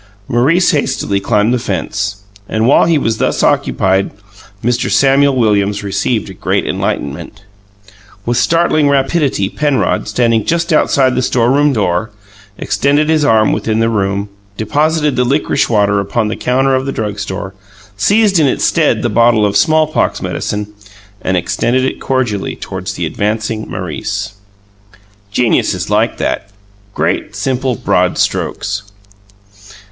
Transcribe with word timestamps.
Maurice 0.27 0.71
hastily 0.71 1.19
climbed 1.19 1.53
the 1.53 1.59
fence, 1.59 2.23
and 2.49 2.65
while 2.65 2.85
he 2.85 2.97
was 2.97 3.19
thus 3.19 3.43
occupied 3.43 4.09
Mr. 4.63 4.89
Samuel 4.89 5.35
Williams 5.35 5.83
received 5.83 6.27
a 6.27 6.33
great 6.33 6.65
enlightenment. 6.65 7.43
With 8.25 8.37
startling 8.37 8.89
rapidity 8.89 9.47
Penrod, 9.47 10.07
standing 10.07 10.43
just 10.43 10.73
outside 10.73 11.13
the 11.13 11.21
storeroom 11.21 11.71
door, 11.71 12.09
extended 12.57 13.09
his 13.09 13.23
arm 13.23 13.51
within 13.53 13.77
the 13.79 13.89
room, 13.91 14.29
deposited 14.57 15.15
the 15.15 15.23
licorice 15.23 15.69
water 15.69 15.99
upon 15.99 16.29
the 16.29 16.35
counter 16.35 16.73
of 16.73 16.87
the 16.87 16.91
drug 16.91 17.19
store, 17.19 17.53
seized 17.95 18.39
in 18.39 18.47
its 18.47 18.63
stead 18.65 19.03
the 19.03 19.07
bottle 19.07 19.45
of 19.45 19.55
smallpox 19.55 20.19
medicine, 20.19 20.73
and 21.21 21.37
extended 21.37 21.85
it 21.85 22.01
cordially 22.01 22.55
toward 22.55 22.87
the 22.87 23.05
advancing 23.05 23.69
Maurice. 23.69 24.33
Genius 25.29 25.75
is 25.75 25.91
like 25.91 26.17
that 26.17 26.49
great, 26.95 27.35
simple, 27.35 27.75
broad 27.75 28.17
strokes! 28.17 28.81